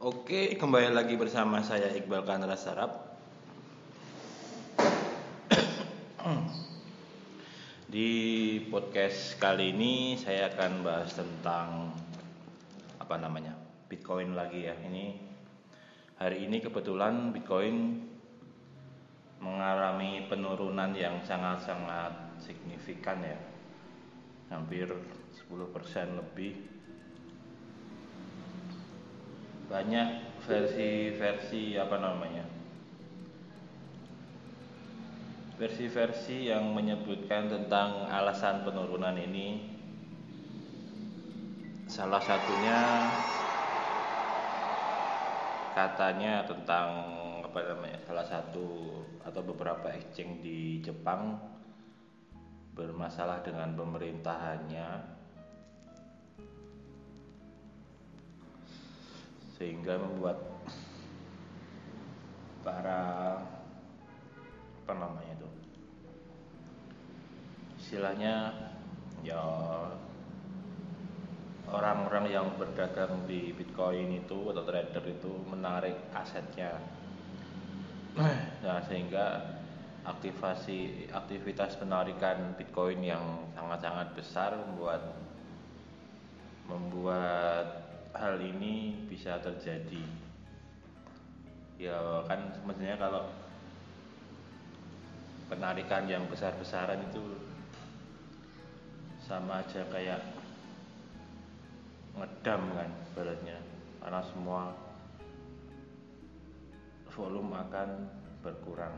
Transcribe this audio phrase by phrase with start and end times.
[0.00, 3.20] Oke, kembali lagi bersama saya Iqbal Kanra Sarap.
[7.92, 8.12] Di
[8.72, 11.92] podcast kali ini saya akan bahas tentang
[12.96, 13.52] apa namanya?
[13.92, 14.72] Bitcoin lagi ya.
[14.72, 15.20] Ini
[16.16, 18.00] hari ini kebetulan Bitcoin
[19.44, 23.36] mengalami penurunan yang sangat-sangat signifikan ya.
[24.48, 24.96] Hampir
[25.36, 25.44] 10%
[26.16, 26.79] lebih
[29.70, 30.08] banyak
[30.42, 32.42] versi-versi apa namanya?
[35.54, 39.78] Versi-versi yang menyebutkan tentang alasan penurunan ini.
[41.86, 42.80] Salah satunya
[45.74, 46.88] katanya tentang
[47.46, 48.90] apa namanya salah satu
[49.22, 51.38] atau beberapa exchange di Jepang
[52.74, 55.19] bermasalah dengan pemerintahannya
[59.60, 60.40] sehingga membuat
[62.64, 63.36] para
[64.80, 65.48] apa namanya itu
[67.76, 68.56] istilahnya
[69.20, 69.44] ya
[71.68, 76.80] orang-orang yang berdagang di Bitcoin itu atau trader itu menarik asetnya.
[78.64, 79.60] Nah sehingga
[80.08, 85.14] aktivasi aktivitas penarikan Bitcoin yang sangat-sangat besar membuat
[86.66, 90.02] membuat hal ini bisa terjadi.
[91.80, 91.96] Ya
[92.28, 93.24] kan sebenarnya kalau
[95.48, 97.22] penarikan yang besar-besaran itu
[99.24, 100.20] sama aja kayak
[102.18, 103.58] ngedam kan baratnya
[104.02, 104.74] karena semua
[107.14, 107.88] volume akan
[108.42, 108.96] berkurang.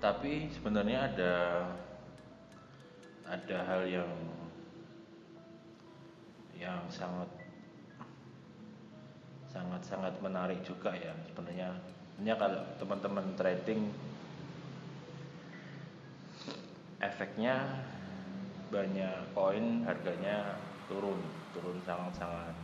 [0.00, 1.34] Tapi sebenarnya ada
[3.30, 4.10] ada hal yang
[6.58, 7.30] yang sangat
[9.46, 11.70] sangat sangat menarik juga ya sebenarnya.
[12.18, 13.88] Ini kalau teman-teman trading
[17.00, 17.80] efeknya
[18.68, 20.58] banyak koin harganya
[20.90, 21.18] turun
[21.54, 22.54] turun sangat-sangat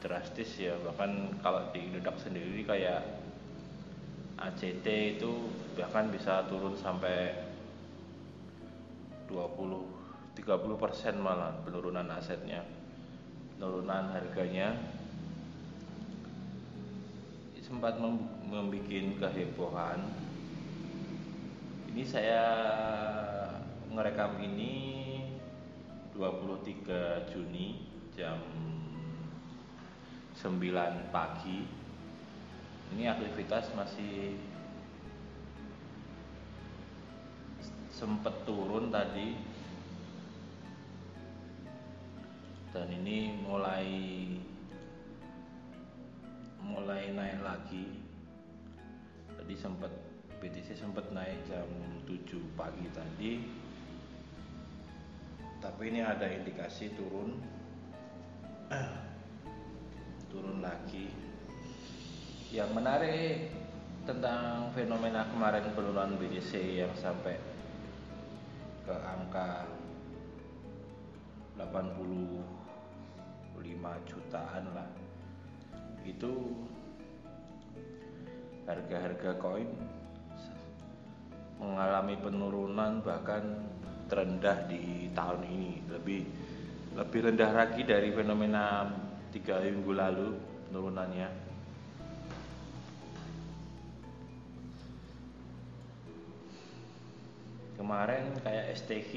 [0.00, 0.74] drastis ya.
[0.80, 3.04] Bahkan kalau di Indodax sendiri kayak
[4.40, 4.86] ACT
[5.20, 7.49] itu bahkan bisa turun sampai
[9.30, 12.80] 20 30 persen malah penurunan asetnya
[13.60, 14.72] penurunan harganya.
[17.60, 18.72] Sempat membuat
[19.20, 20.00] kehebohan.
[21.92, 22.42] Ini saya
[23.92, 24.72] ngerekam ini
[26.16, 27.84] 23 Juni
[28.16, 28.40] jam
[30.40, 31.68] 9 pagi.
[32.96, 34.40] Ini aktivitas masih
[38.00, 39.36] sempet turun tadi.
[42.72, 43.84] Dan ini mulai
[46.64, 47.84] mulai naik lagi.
[49.36, 49.92] Tadi sempat
[50.40, 51.68] BTC sempat naik jam
[52.08, 53.32] 7 pagi tadi.
[55.60, 57.36] Tapi ini ada indikasi turun.
[60.30, 61.10] Turun lagi.
[62.54, 63.50] Yang menarik
[64.06, 67.49] tentang fenomena kemarin penurunan BTC yang sampai
[68.90, 69.70] ke angka
[71.54, 72.42] 85
[74.02, 74.90] jutaan lah.
[76.02, 76.58] Itu
[78.66, 79.70] harga-harga koin
[81.62, 83.62] mengalami penurunan bahkan
[84.10, 85.86] terendah di tahun ini.
[85.86, 86.20] Lebih
[86.98, 88.90] lebih rendah lagi dari fenomena
[89.30, 90.34] tiga minggu lalu
[90.66, 91.49] penurunannya
[97.80, 99.12] kemarin kayak STK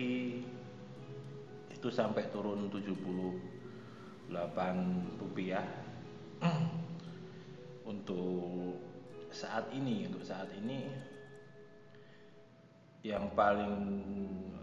[1.67, 4.31] itu sampai turun 78
[5.19, 5.67] rupiah.
[7.91, 8.79] Untuk
[9.33, 10.87] saat ini untuk saat ini
[13.03, 13.99] yang paling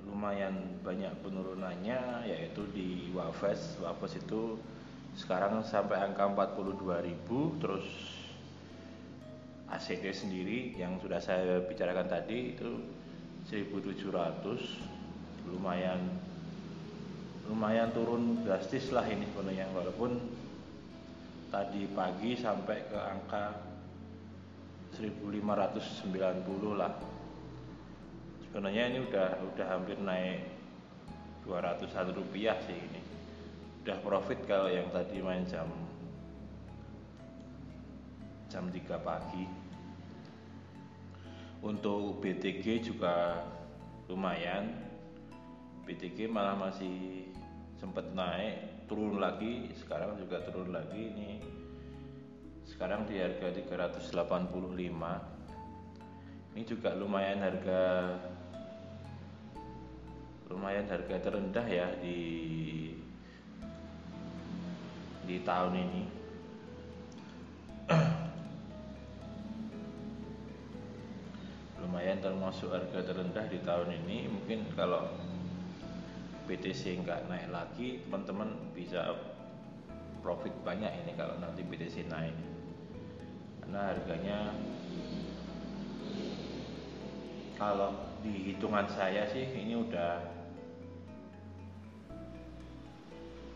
[0.08, 3.76] lumayan banyak penurunannya yaitu di Wafes.
[3.84, 4.56] Wafes itu
[5.12, 7.84] sekarang sampai angka 42.000 terus
[9.68, 12.80] ACD sendiri yang sudah saya bicarakan tadi itu
[13.50, 16.06] 1700 lumayan
[17.50, 20.22] lumayan turun drastis lah ini sebenarnya walaupun
[21.50, 23.70] tadi pagi sampai ke angka
[24.94, 26.94] 1590 lah.
[28.46, 30.46] Sebenarnya ini udah udah hampir naik
[31.46, 33.00] 201 rupiah sih ini.
[33.82, 35.66] Udah profit kalau yang tadi main jam
[38.50, 39.46] jam 3 pagi
[41.60, 43.44] untuk BTG juga
[44.08, 44.72] lumayan.
[45.84, 47.28] BTG malah masih
[47.80, 49.72] sempat naik turun lagi.
[49.76, 51.40] Sekarang juga turun lagi ini.
[52.64, 55.40] Sekarang di harga 385
[56.50, 57.82] ini juga lumayan harga
[60.50, 62.18] lumayan harga terendah ya di
[65.30, 66.02] di tahun ini
[72.20, 75.08] lumayan termasuk harga terendah di tahun ini mungkin kalau
[76.44, 79.16] BTC nggak naik lagi teman-teman bisa
[80.20, 82.36] profit banyak ini kalau nanti BTC naik.
[83.64, 84.52] Karena harganya
[87.56, 90.20] kalau di hitungan saya sih ini udah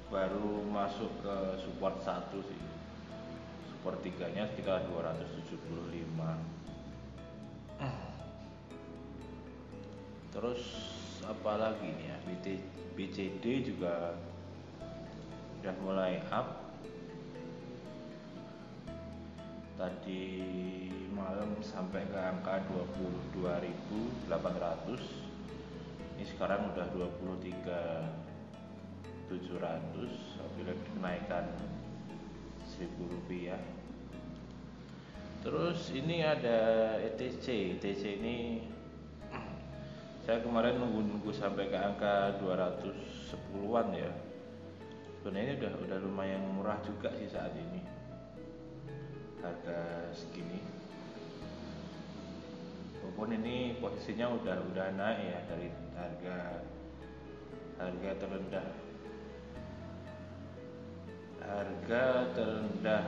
[0.08, 2.62] baru masuk ke support satu sih.
[3.69, 6.64] Support tiganya sekitar 275
[10.34, 10.58] terus
[11.22, 12.19] apa lagi nih ya
[12.98, 14.19] BCD juga
[15.62, 16.60] udah mulai up.
[19.75, 20.46] Tadi
[21.10, 22.62] malam sampai ke angka
[23.34, 24.31] 22.800
[26.14, 29.34] ini sekarang udah 23.700
[30.38, 31.50] apabila kenaikan
[32.78, 33.58] 1000 rupiah.
[35.42, 38.62] Terus ini ada ETC ETC ini
[40.25, 44.09] saya kemarin nunggu-nunggu sampai ke angka 210-an ya.
[45.21, 47.85] Sebenarnya ini udah udah lumayan murah juga sih saat ini.
[49.44, 50.65] Harga segini.
[53.05, 56.37] Walaupun ini posisinya udah udah naik ya dari harga
[57.85, 58.69] harga terendah.
[61.44, 63.05] Harga terendah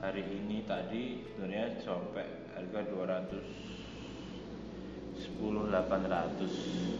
[0.00, 2.24] hari ini tadi sebenarnya sampai
[2.56, 3.63] harga 200
[5.40, 6.94] 10800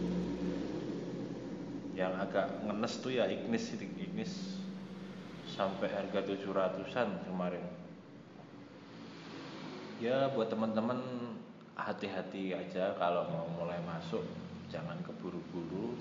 [1.95, 4.59] yang agak ngenes tuh ya Ignis Ignis.
[5.55, 7.63] Sampai harga 700-an kemarin.
[10.03, 10.99] Ya buat teman-teman
[11.79, 14.27] hati-hati aja kalau mau mulai masuk.
[14.67, 15.95] Jangan keburu-buru.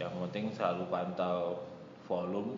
[0.00, 1.68] Yang penting selalu pantau
[2.08, 2.56] volume.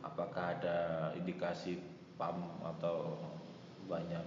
[0.00, 1.76] Apakah ada indikasi
[2.16, 3.20] pump atau
[3.84, 4.24] banyak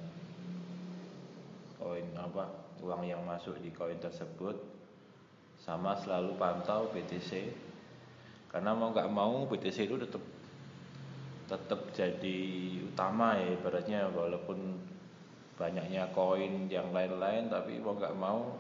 [1.81, 2.45] koin apa
[2.86, 4.54] uang yang masuk di koin tersebut
[5.57, 7.50] sama selalu pantau BTC
[8.51, 10.24] karena mau nggak mau BTC itu tetap
[11.51, 12.39] tetap jadi
[12.88, 14.07] utama ya ibaratnya.
[14.12, 14.80] Walaupun
[15.56, 18.56] banyaknya koin yang lain-lain tapi mau nggak mau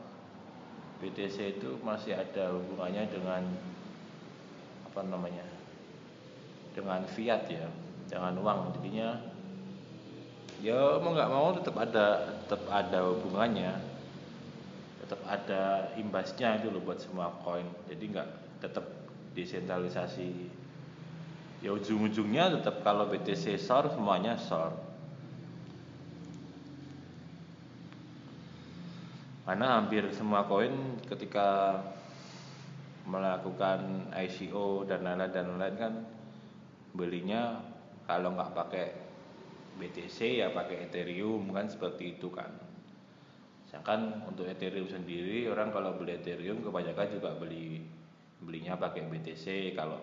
[1.03, 3.43] BTC itu masih ada hubungannya dengan
[4.87, 5.47] apa namanya
[6.71, 7.67] dengan fiat ya
[8.07, 8.75] dengan uang.
[8.79, 9.19] Jadinya
[10.61, 13.73] ya mau nggak mau tetap ada tetap ada hubungannya.
[15.01, 17.65] Tetap ada imbasnya itu loh buat semua koin.
[17.89, 18.29] Jadi nggak
[18.61, 18.85] tetap
[19.33, 20.29] desentralisasi.
[21.61, 24.73] Ya ujung-ujungnya tetap kalau BTC SOR semuanya SOR.
[29.45, 31.81] Karena hampir semua koin ketika
[33.09, 35.93] melakukan ICO dan lain-lain dan lain-lain kan
[36.93, 37.59] belinya
[38.05, 39.10] kalau nggak pakai
[39.81, 42.53] BTC ya pakai Ethereum kan seperti itu kan.
[43.65, 47.81] Sedangkan untuk Ethereum sendiri orang kalau beli Ethereum kebanyakan juga beli
[48.37, 49.97] belinya pakai BTC kalau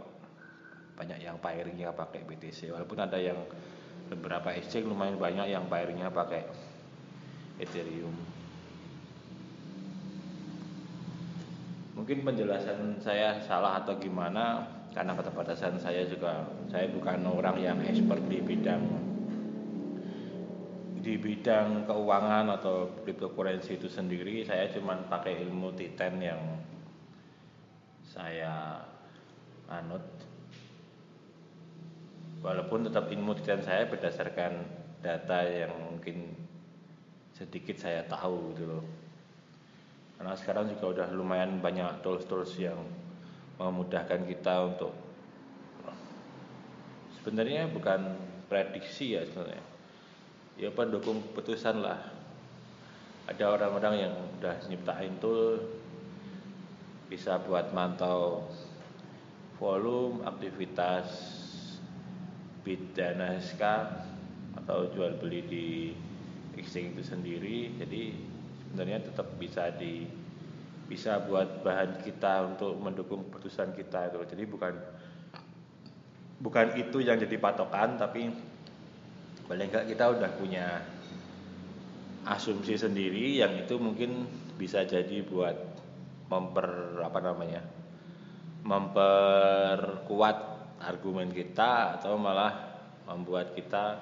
[0.99, 3.39] banyak yang pairingnya pakai BTC walaupun ada yang
[4.11, 6.43] beberapa exchange lumayan banyak yang pairingnya pakai
[7.63, 8.15] Ethereum.
[11.95, 14.75] Mungkin penjelasan saya salah atau gimana?
[14.91, 19.08] Karena keterbatasan saya juga saya bukan orang yang expert di bidang
[21.09, 26.37] di bidang keuangan atau cryptocurrency itu sendiri saya cuma pakai ilmu Titan yang
[28.05, 28.85] saya
[29.73, 30.05] anut.
[32.45, 34.53] Walaupun tetap ilmu Titan saya berdasarkan
[35.01, 36.29] data yang mungkin
[37.33, 38.85] sedikit saya tahu gitu loh.
[40.21, 42.85] Karena sekarang juga udah lumayan banyak tools-tools yang
[43.57, 44.93] memudahkan kita untuk
[47.17, 48.13] sebenarnya bukan
[48.53, 49.78] prediksi ya sebenarnya
[50.59, 52.03] ya pendukung keputusan lah.
[53.31, 55.63] Ada orang-orang yang udah nyiptain tool
[57.07, 58.45] bisa buat mantau
[59.63, 61.07] volume aktivitas
[62.67, 63.63] bid dan SK
[64.59, 65.67] atau jual beli di
[66.59, 67.59] exchange itu sendiri.
[67.79, 68.03] Jadi
[68.67, 70.05] sebenarnya tetap bisa di
[70.89, 74.73] bisa buat bahan kita untuk mendukung keputusan kita itu jadi bukan
[76.41, 78.33] bukan itu yang jadi patokan tapi
[79.49, 80.85] paling enggak kita udah punya
[82.29, 84.29] asumsi sendiri yang itu mungkin
[84.61, 85.57] bisa jadi buat
[86.29, 87.65] memper apa namanya
[88.69, 90.37] memperkuat
[90.85, 92.53] argumen kita atau malah
[93.09, 93.97] membuat kita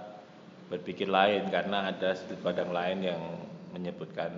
[0.67, 3.23] berpikir lain karena ada sudut pandang lain yang
[3.71, 4.35] menyebutkan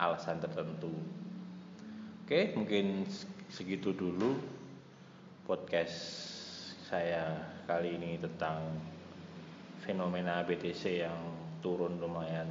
[0.00, 0.88] alasan tertentu.
[2.24, 3.04] Oke, mungkin
[3.52, 4.40] segitu dulu
[5.44, 5.96] podcast
[6.88, 7.36] saya
[7.68, 8.64] kali ini tentang
[9.88, 11.16] fenomena BTC yang
[11.64, 12.44] turun lumayan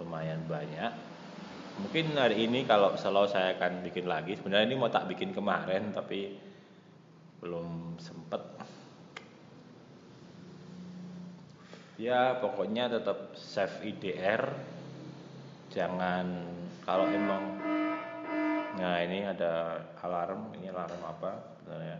[0.00, 0.92] lumayan banyak.
[1.84, 4.32] Mungkin hari ini kalau selalu saya akan bikin lagi.
[4.40, 6.40] Sebenarnya ini mau tak bikin kemarin tapi
[7.44, 8.40] belum sempet.
[12.00, 14.56] Ya pokoknya tetap save IDR.
[15.68, 16.26] Jangan
[16.88, 17.60] kalau emang
[18.74, 21.98] Nah ini ada alarm, ini alarm apa sebenarnya?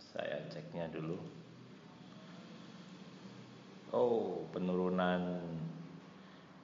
[0.00, 1.37] Saya ceknya dulu.
[3.88, 5.40] Oh penurunan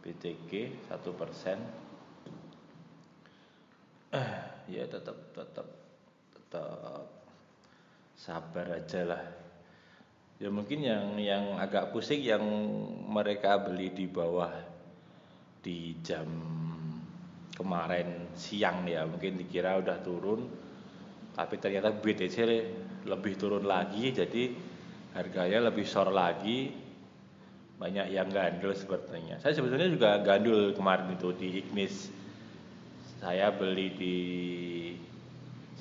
[0.04, 1.58] BTG satu persen.
[4.64, 5.68] Ya tetap tetap
[6.32, 7.04] tetap
[8.16, 9.24] sabar aja lah.
[10.40, 12.40] Ya mungkin yang yang agak pusing yang
[13.04, 14.48] mereka beli di bawah
[15.60, 16.24] di jam
[17.52, 19.04] kemarin siang ya.
[19.04, 20.48] Mungkin dikira udah turun
[21.36, 22.36] tapi ternyata BTC
[23.04, 24.48] lebih turun lagi jadi
[25.12, 26.83] harganya lebih sore lagi
[27.74, 29.36] banyak yang gandul sepertinya.
[29.42, 32.08] Saya sebetulnya juga gandul kemarin itu di Ignis.
[33.18, 34.18] Saya beli di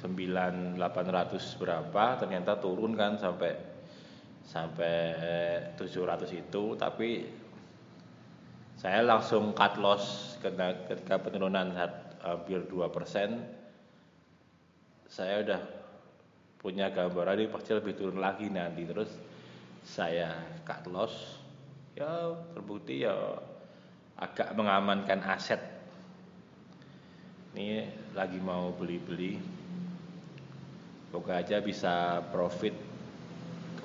[0.02, 3.56] 9800 berapa, ternyata turun kan sampai
[4.44, 4.94] sampai
[5.80, 7.24] 700 itu, tapi
[8.76, 11.72] saya langsung cut loss ketika penurunan
[12.20, 12.74] hampir 2%.
[15.08, 15.62] Saya udah
[16.64, 19.12] punya gambaran ini pasti lebih turun lagi nanti terus
[19.84, 20.32] saya
[20.64, 21.43] cut loss
[21.94, 23.38] ya terbukti ya
[24.18, 25.62] agak mengamankan aset.
[27.54, 27.86] Ini
[28.18, 29.38] lagi mau beli-beli.
[31.10, 32.74] Semoga aja bisa profit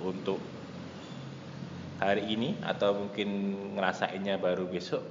[0.00, 0.40] untuk
[2.00, 3.28] hari ini atau mungkin
[3.76, 5.04] ngerasainnya baru besok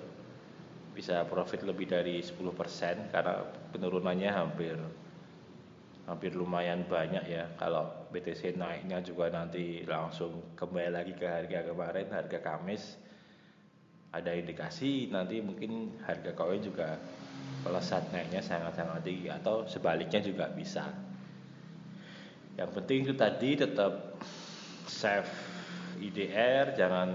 [0.98, 4.74] bisa profit lebih dari 10% karena penurunannya hampir
[6.08, 7.52] hampir lumayan banyak ya.
[7.60, 12.96] Kalau BTC naiknya juga nanti langsung kembali lagi ke harga kemarin harga Kamis.
[14.16, 16.96] Ada indikasi nanti mungkin harga koin juga
[17.68, 20.88] pelesat naiknya sangat-sangat tinggi atau sebaliknya juga bisa.
[22.56, 24.18] Yang penting itu tadi tetap
[24.88, 25.30] save
[26.00, 27.10] IDR jangan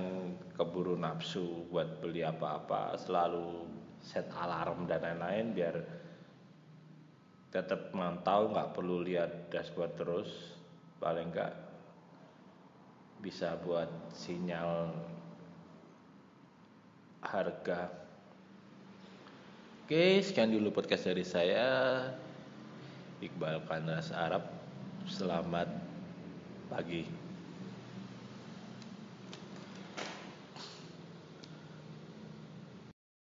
[0.52, 3.64] keburu nafsu buat beli apa-apa selalu
[4.04, 6.01] set alarm dan lain-lain biar
[7.52, 10.56] tetap mantau nggak perlu lihat dashboard terus
[10.97, 11.52] paling enggak
[13.21, 14.90] bisa buat sinyal
[17.23, 17.92] harga.
[19.85, 21.68] Oke, sekian dulu podcast dari saya.
[23.23, 24.42] Iqbal Kanas Arab.
[25.06, 25.71] Selamat
[26.66, 27.22] pagi.